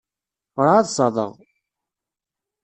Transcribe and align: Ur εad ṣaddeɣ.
Ur 0.59 0.67
εad 0.69 0.87
ṣaddeɣ. 0.97 1.31